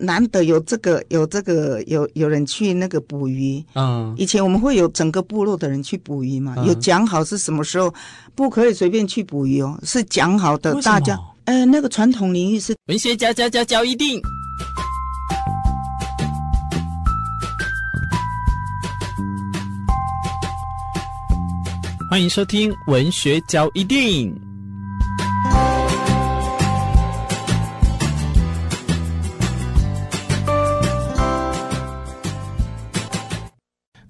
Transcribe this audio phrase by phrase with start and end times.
[0.00, 3.62] 难得有这个有这个有有人去那个捕鱼。
[3.74, 7.92] 嗯，以前我们会有整个部落的人去捕鱼嘛，嗯、有讲好是什么时候
[8.34, 11.18] 不可以随便去捕鱼哦，是讲好的，大家。
[11.44, 14.20] 呃，那个传统领域是文学家家家教一定。
[22.10, 24.49] 欢迎收听文学交一定。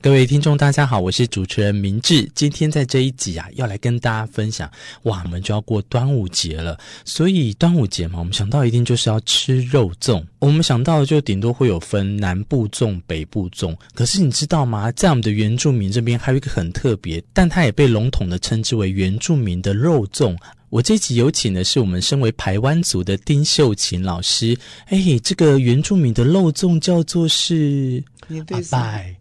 [0.00, 2.22] 各位听众，大家好，我是主持人明志。
[2.32, 4.70] 今天在这一集啊，要来跟大家分享，
[5.02, 6.78] 哇，我们就要过端午节了。
[7.04, 10.24] 所以端午节嘛，我们想到一定就是要吃肉粽。
[10.38, 13.76] 我们想到的就顶多会有分南部粽、北部粽。
[13.92, 14.92] 可是你知道吗？
[14.92, 20.36] 在我们的原住民这边，还有一个很特别，但它也被笼统的称之为原住民的肉粽。
[20.70, 24.56] 我这集有请的是我们身为排湾族的丁秀琴老师。
[24.86, 29.17] 哎，这个原住民的肉粽叫做是阿拜。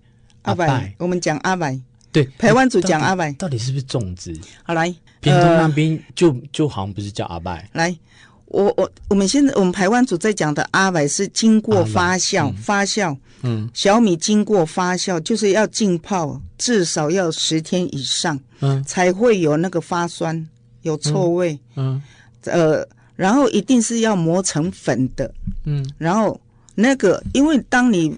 [0.48, 1.78] 阿白，我们讲阿白，
[2.10, 4.34] 对，台湾族讲阿白，到底是不是粽子？
[4.64, 4.88] 好来，
[5.20, 7.70] 屏东那边就、呃、就好像不是叫阿拜。
[7.74, 7.94] 来，
[8.46, 20.48] 我我我们现在我们台湾族在讲的阿白是经过发酵，嗯、发酵，嗯，小米经过发酵就是要浸泡至少要十天以上，嗯，才会有那个发酸，
[20.84, 22.02] 有臭味，嗯，
[22.46, 22.54] 嗯。
[22.54, 25.30] 呃，然后一定是要磨成粉的，
[25.66, 26.40] 嗯，然后
[26.74, 28.18] 那个因为当你。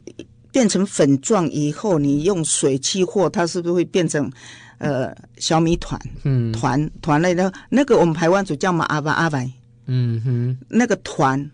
[0.52, 4.32] 变成粉状以后，你用水去和，它是不是会变成，
[4.78, 6.00] 呃，小米团？
[6.24, 9.50] 嗯，团团类的，那个我们台湾组叫嘛阿巴阿白。
[9.86, 11.50] 嗯哼，那个团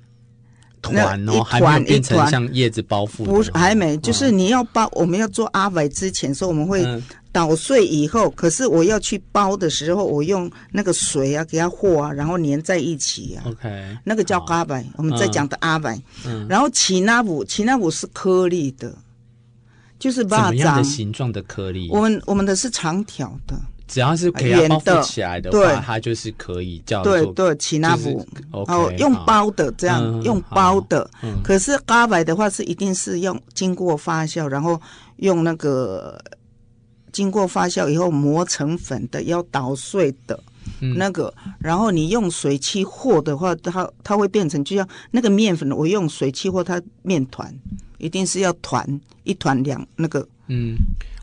[0.93, 3.23] 团哦，还没有变成像叶子包覆？
[3.23, 6.85] 不是，还没，就是你要包，我们要做阿白之前，所以我们会
[7.31, 13.43] 捣碎以后，可是我要去包的时候，我用那个水啊给它和啊，然后粘在一起啊。
[13.47, 15.99] OK，那个叫阿白，我们在讲的阿白。
[16.25, 18.95] 嗯，然后奇那布，奇那布是颗粒的，
[19.99, 21.89] 就是怎么样的形状的颗粒？
[21.91, 28.25] 我们我们的是长条的，只要是可以包覆起来的话，它就是可以叫做对对其纳布。
[28.51, 31.09] 哦，用包的这样用包的，
[31.43, 34.81] 可是阿白的话是一定是用经过发酵，然后
[35.17, 36.19] 用那个。
[37.11, 40.37] 经过发酵以后磨成粉的，要捣碎的，
[40.81, 47.57] 嗯、那个，然后你用水去和的话，它它会变成就像那个面粉，我用水去和它面团，
[47.99, 50.75] 一定是要团一团两那个，嗯。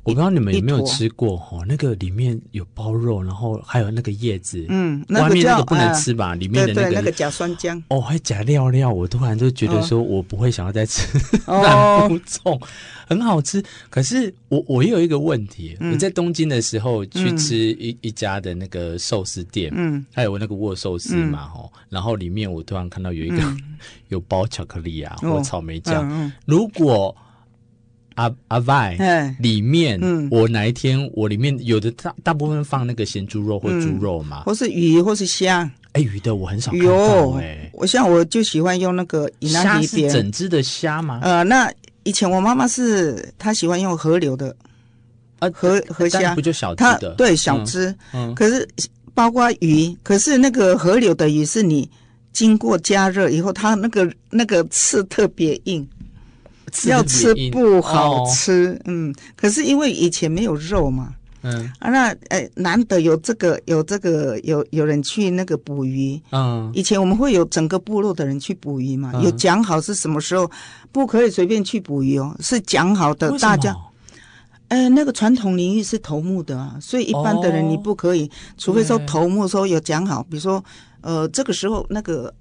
[0.04, 6.34] 我不知道你们有没有吃过哈，那个里面有包肉，然后还有那个叶子，嗯，外面那个不能吃吧？
[6.34, 11.06] 里面的那个那个假酸浆，哦，还假料料，我突然就觉得说我不会想要再吃
[11.46, 12.60] 南部粽，
[13.06, 13.62] 很好吃。
[13.90, 23.40] 可是我我也有一个问题，我在东京的时候去吃一一家的那个寿司店，嗯，还有那个握寿司嘛，哈，然后里面我突然看到有一个
[24.08, 27.16] 有包巧克力啊或草莓酱，如果。
[28.14, 41.20] 阿阿拜，里面，嗯，我哪一天我里面有的大大部分放那个咸猪肉或猪肉嘛，或是鱼或是虾，哎，鱼的我很少看到，哎，我像我就喜欢用那个虾是整只的虾吗？
[41.22, 41.72] 呃，那
[42.04, 44.54] 以前我妈妈是她喜欢用河流的，
[45.38, 46.34] 呃，河河虾。
[46.34, 47.14] 不就小只的？
[47.16, 48.68] 对，小只，嗯，可是
[49.14, 51.88] 包括鱼，可是那个河流的鱼是你
[52.32, 55.86] 经过加热以后，它那个那个刺特别硬。
[56.88, 61.70] 要吃不好吃，哦、嗯，可是因为以前没有肉嘛，嗯。
[61.78, 70.50] 啊，那哎难得有这个有这个有有人去那个捕鱼，嗯，以前我们会有整个部落的人去捕鱼嘛，嗯、有讲好是什么时候
[70.90, 73.76] 不可以随便去捕鱼哦，是讲好的，大家，
[74.68, 80.64] 哎，那个传统领域是头目的啊，所以一般的人你不可以，哦、除非说头目说有讲好，比如说
[81.02, 82.32] 呃这个时候那个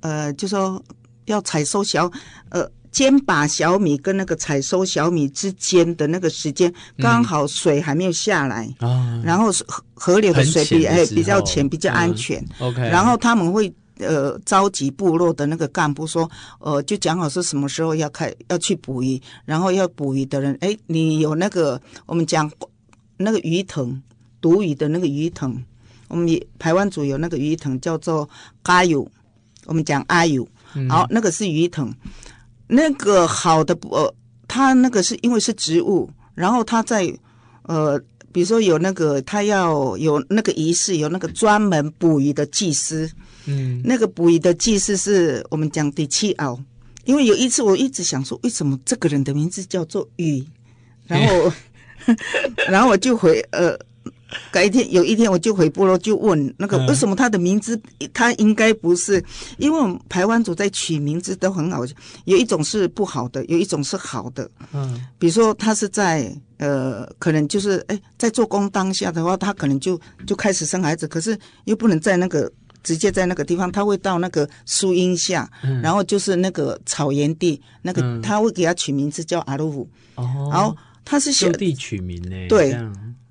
[0.00, 0.82] 呃就说
[1.26, 2.10] 要采收小
[2.48, 2.68] 呃。
[2.90, 12.44] 先把小米跟那个采收小米之间的那个时间，刚好水还没有下来，嗯、然后河河流的水比哎比较浅，比较安全。
[12.58, 16.28] 嗯、OK，然后他们会呃召集部落的那个干部说，
[16.58, 22.50] 呃就讲好是什么时候要开要去捕鱼，然后要捕鱼的人，哎你有那个我们讲
[23.16, 24.00] 那个鱼藤，
[24.40, 25.56] 毒鱼的那个鱼藤，
[26.08, 26.28] 我们
[26.58, 28.28] 台湾族有那个鱼藤叫做
[28.62, 29.06] 阿友，
[29.66, 30.48] 我们讲阿友，
[30.88, 31.94] 好那个是鱼藤。
[32.68, 34.14] 那个好的呃，
[34.46, 37.12] 它那个是因为是植物，然后它在
[37.62, 37.98] 呃，
[38.30, 43.10] 比如说有那个他要有那个仪式，有那个专门捕鱼的祭司，
[43.46, 46.58] 嗯，那个捕鱼的祭司是我们讲第七奥，
[47.04, 50.44] 因为有一次我一直想说，为什么这个人的名字叫做鱼，
[51.06, 51.52] 然后，
[52.68, 53.78] 然后我就回呃
[54.50, 57.80] 改一天有一天我就回部落就问那个为什么他的名字
[58.12, 59.24] 他应该不是，
[59.56, 61.82] 因为我们排湾族在取名字都很好，
[62.24, 64.50] 有一种是不好的，有一种是好的。
[64.72, 72.50] 嗯，比如说他是在呃，可能就是哎，在做工当下的话，他可能就就开始生孩子，可是又不能在那个
[72.82, 79.88] 直接在那个地方，他会到那个树荫下，嗯，然后就是那个草原地，那个他会给他取名字叫阿鲁夫。
[80.16, 82.48] 哦，然后他是就地取名呢？
[82.48, 82.76] 对。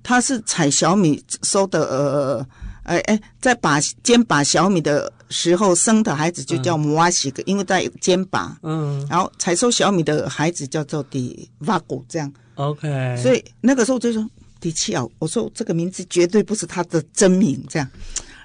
[0.08, 2.46] 他是采小米收的，呃，
[2.84, 14.26] 哎哎，在把肩把小米的时候生的孩子就叫摩阿西格，因为在肩把，嗯，然后采收小米的孩子叫做迪瓦古，这样，OK，所以那个时候就说
[14.60, 17.86] 迪奇奥，我说这个名字绝对不是他的真名，这样，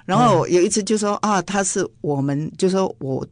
[0.04, 3.26] 然后有一次就说啊，他是我们，就说我。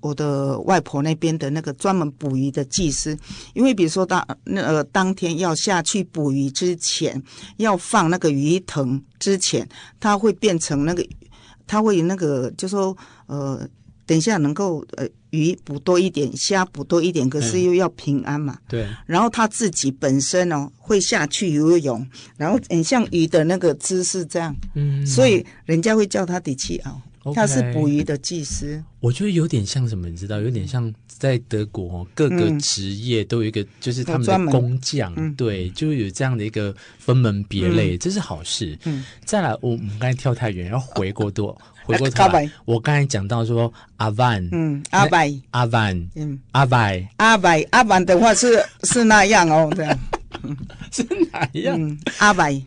[0.00, 3.16] 我的外婆那边的那个专门捕鱼的技师，
[3.54, 7.20] 因为比如说当那个当天要下去捕鱼之前，
[7.56, 11.04] 要放那个鱼藤之前，它会变成那个，
[11.66, 12.96] 它会那个就说
[13.26, 13.68] 呃，
[14.06, 18.56] 等一下能够呃鱼捕多一点，虾捕多一点，可是又要平安嘛。
[18.68, 18.86] 对。
[19.04, 26.96] 然后他自己本身哦会下去游泳，然后很像鱼的那个姿势这样，嗯，所以人家会叫他底气啊。
[27.34, 38.78] 他是捕鱼的技师，我觉得有点像什么，你知道，有点像在德国哦，各个职业都有一个，就是他们的工匠，嗯、对，就有这样的一个分门别类，嗯、这是好事。
[38.84, 49.98] 嗯，再来，我们刚才跳太远，要回过多，回过头来，我刚才讲到说阿万，嗯，阿拜，阿万，嗯，阿拜，阿拜，阿万的话是是那样哦，这样，
[50.92, 51.02] 是
[51.32, 51.80] 哪样？
[51.80, 52.60] 嗯、阿拜。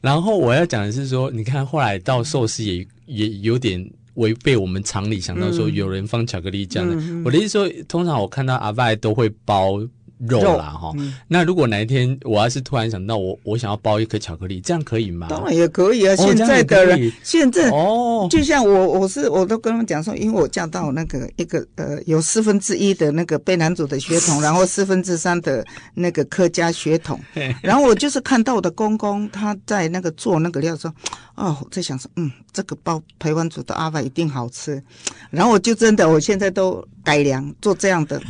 [0.00, 3.90] 然后我要讲的是说，你看后来到寿司也也有点。
[4.18, 6.94] 违背我们常理，想到说有人放巧克力酱的。
[6.94, 9.80] 嗯、我的意思说，通常我看到阿拜都会包
[10.20, 10.92] 肉啦，哈。
[10.96, 15.26] 嗯、那如果哪一天我要是突然想到我我想要包一颗巧克力，这样可以吗？
[15.28, 16.16] 当然也可以啊。
[16.16, 27.20] 现在的人，现在哦，就像我我是我都跟他们讲说，因为我嫁到那个一个呃有四分之一的那个卑南族的血统，然后四分之三的那个客家血统，
[27.62, 30.92] 然后我就是看到我的公公他在那个做那个料说。
[31.34, 34.82] 哦，我在想说，嗯，这个包台湾煮的阿爸一定好吃，
[35.30, 38.20] 然后我就真的，我现在都改良做这样的，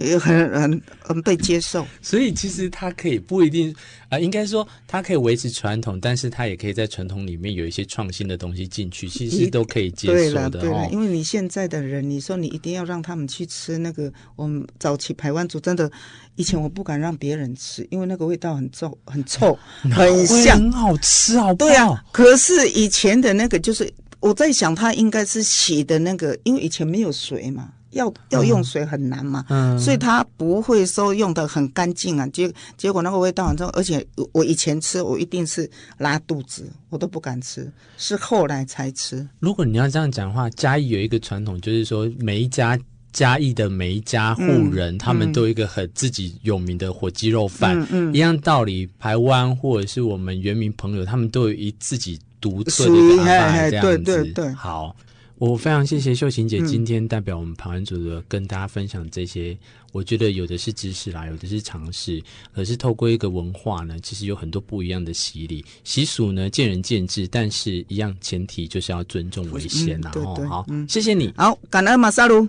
[0.00, 1.86] 也很很很被接受。
[2.02, 3.70] 所以其实它可以不一定
[4.08, 10.20] 啊、呃，应该说它可以维持传统，但是它也可以在传统里面有一些创新的东西进去，其实都可以接受的。
[10.22, 15.90] 对了，对了，因为你现在的人，你说你一定要让他们去吃那个，我们早期台湾族真的。
[16.36, 19.58] 以前我不敢让别人吃，因为那个味道很臭，很臭，
[19.92, 21.68] 很香，很好吃，好不好？
[21.68, 32.26] 对啊，可是以前的那个就是我在想，它应该是洗的那个，因为以前没有水嘛，要要用水很难嘛，嗯，所以它不会说用的很干净啊。
[32.28, 39.26] 结结果那个味道很重，而且我以前吃，我一定是拉肚子，我都不敢吃，是后来才吃。
[39.38, 42.78] 如果你要这样讲的话，嘉义有一个传统，就是说每一家。
[43.12, 48.88] 嘉义的每一家户人，嗯、他们都有一个很自己有名的火鸡肉饭，嗯嗯、一样道理。
[49.00, 53.98] 台湾或者是我们原民朋友，他们都有一自己独特的一个阿拜这样子。
[54.04, 54.52] 对对对。
[54.52, 54.94] 好，
[55.40, 59.52] 我非常谢谢秀琴姐今天代表我们排湾族的跟大家分享这些。
[59.52, 59.58] 嗯、
[59.90, 62.22] 我觉得有的是知识啦，有的是常识，
[62.54, 70.12] 可是透过一个文化呢，其实有很多不一样的洗礼习俗呢，见仁见智，但是一样前提就是要尊重为先呐。
[70.16, 71.32] 哦，好，嗯、谢谢你。
[71.38, 72.46] 好，感恩马萨鲁。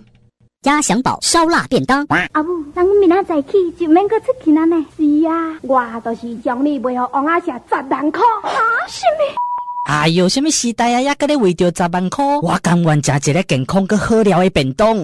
[0.64, 2.04] 鸭翔宝烧腊便当。
[2.10, 4.76] 阿母，咱明仔载去就免搁出去了呢。
[4.94, 8.20] 是啊，我都是将你卖予王阿霞十万块。
[8.42, 8.52] 啊，
[8.86, 9.51] 什么？
[9.88, 12.24] 哎呦，什么时代啊，也搁咧为着十万块？
[12.40, 14.96] 我甘愿食一个健康搁好料的便当。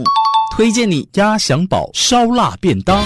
[0.57, 3.05] 推荐你鸭翔宝烧腊便当。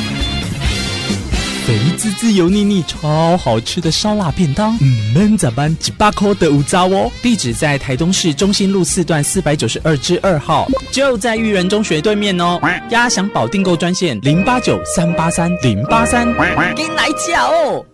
[1.66, 5.74] 肥滋滋、油腻腻、超好吃的烧腊便当，嗯，们咋办？
[5.78, 7.10] 几百块的五糟哦。
[7.22, 12.60] 地址在台东市中心路四段四百九十二之二号，就在育人中学对面哦。
[12.90, 16.26] 鸭翔宝订购专线零八九三八三零八三，
[16.74, 17.86] 给你来叫哦。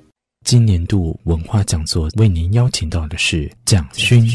[0.50, 4.26] 今年度文化讲座为您邀请到的是蒋勋。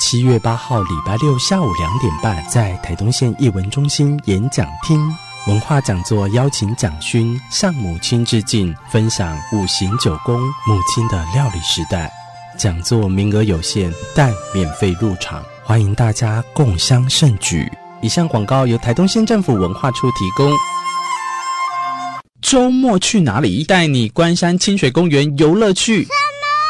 [0.00, 4.98] 七月八号礼拜六下午两点半，在台东县艺文中心演讲厅。
[5.46, 12.10] 文化讲座邀请蒋勋向母亲致敬，分享五行九宫母亲的料理时代。
[12.56, 17.70] 讲座名额有限，但免费入场，欢迎大家共襄盛举。
[18.00, 20.50] 以上广告由台东县政府文化处提供。
[22.46, 23.64] 周末去哪里？
[23.64, 26.06] 带你关山清水公园游乐去。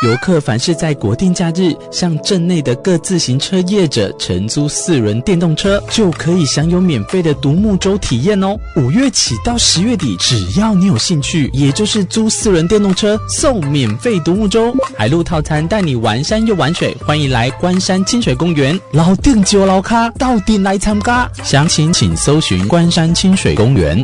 [0.02, 8.56] 游客凡是在国定假日向镇内的各自行车业者承租四轮电动车，就可以享有免费的独木舟体验哦。
[8.76, 16.96] 五月起到十月底，只要你有兴趣，也就是租四轮电动车送免费独木舟、海陆套餐，带你玩山又玩水。
[17.06, 24.02] 欢迎来关山清水公园，老店酒老咖到底来参加，详情请搜寻关山清水公园。